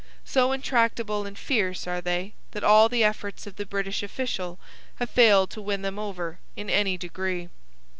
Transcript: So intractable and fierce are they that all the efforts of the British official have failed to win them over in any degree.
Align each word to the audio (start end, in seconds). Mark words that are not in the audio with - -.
So 0.25 0.51
intractable 0.51 1.27
and 1.27 1.37
fierce 1.37 1.85
are 1.85 2.01
they 2.01 2.33
that 2.53 2.63
all 2.63 2.89
the 2.89 3.03
efforts 3.03 3.45
of 3.45 3.57
the 3.57 3.67
British 3.67 4.01
official 4.01 4.57
have 4.95 5.11
failed 5.11 5.51
to 5.51 5.61
win 5.61 5.83
them 5.83 5.99
over 5.99 6.39
in 6.55 6.71
any 6.71 6.97
degree. 6.97 7.49